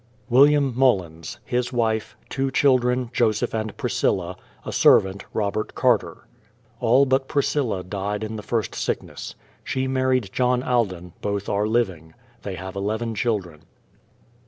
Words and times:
WILLIAM 0.31 0.73
MULLINS; 0.75 1.37
his 1.45 1.71
wife; 1.71 2.17
two 2.27 2.49
children, 2.49 3.11
Joseph 3.13 3.53
and 3.53 3.77
Priscilla; 3.77 4.35
a 4.65 4.71
servant, 4.71 5.25
ROBERT 5.31 5.75
CARTER. 5.75 6.25
All 6.79 7.05
but 7.05 7.27
Priscilla 7.27 7.83
died 7.83 8.23
in 8.23 8.35
the 8.35 8.41
first 8.41 8.73
sickness. 8.73 9.35
She 9.63 9.87
married 9.87 10.31
John 10.33 10.63
Alden; 10.63 11.13
both 11.21 11.47
are 11.49 11.67
living. 11.67 12.15
They 12.41 12.55
have 12.55 12.75
eleven 12.75 13.13
children. 13.13 13.61